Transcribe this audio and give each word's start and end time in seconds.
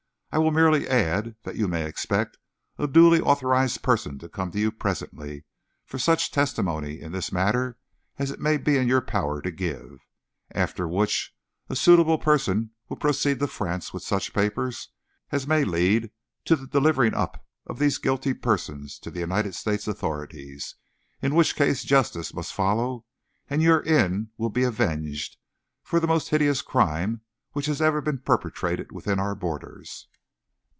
I 0.33 0.37
will 0.37 0.51
merely 0.51 0.87
add 0.87 1.35
that 1.43 1.57
you 1.57 1.67
may 1.67 1.85
expect 1.85 2.37
a 2.77 2.87
duly 2.87 3.19
authorized 3.19 3.83
person 3.83 4.17
to 4.19 4.29
come 4.29 4.49
to 4.51 4.59
you 4.61 4.71
presently 4.71 5.43
for 5.85 5.99
such 5.99 6.31
testimony 6.31 7.01
in 7.01 7.11
this 7.11 7.33
matter 7.33 7.77
as 8.17 8.31
it 8.31 8.39
may 8.39 8.55
be 8.55 8.77
in 8.77 8.87
your 8.87 9.01
power 9.01 9.41
to 9.41 9.51
give; 9.51 9.99
after 10.51 10.87
which 10.87 11.35
a 11.67 11.75
suitable 11.75 12.17
person 12.17 12.69
will 12.87 12.95
proceed 12.95 13.39
to 13.39 13.47
France 13.47 13.93
with 13.93 14.03
such 14.03 14.33
papers 14.33 14.87
as 15.33 15.47
may 15.47 15.65
lead 15.65 16.11
to 16.45 16.55
the 16.55 16.65
delivering 16.65 17.13
up 17.13 17.45
of 17.65 17.77
these 17.77 17.97
guilty 17.97 18.33
persons 18.33 18.99
to 18.99 19.11
the 19.11 19.19
United 19.19 19.53
States 19.53 19.85
authorities; 19.85 20.75
in 21.21 21.35
which 21.35 21.57
case 21.57 21.83
justice 21.83 22.33
must 22.33 22.53
follow, 22.53 23.03
and 23.49 23.61
your 23.61 23.81
inn 23.81 24.29
will 24.37 24.49
be 24.49 24.63
avenged 24.63 25.35
for 25.83 25.99
the 25.99 26.07
most 26.07 26.29
hideous 26.29 26.61
crime 26.61 27.19
which 27.51 27.65
has 27.65 27.81
ever 27.81 27.99
been 27.99 28.17
perpetrated 28.19 28.93
within 28.93 29.19
our 29.19 29.35
borders. 29.35 30.07